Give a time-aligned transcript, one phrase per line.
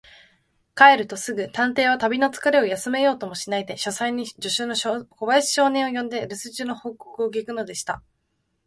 [0.75, 8.01] 帰るとすぐ、探偵は旅のつかれを休めようともしないで、書斎に助手の小林少年を呼んで、るす中の報告を聞くのでした。